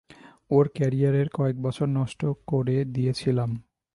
[0.51, 3.49] ওর ক্যারিয়ারের কয়েকবছর নষ্ট করে দিয়েছিলাম।